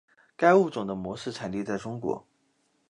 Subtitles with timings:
[0.35, 2.25] 该物种的模式产地在中国。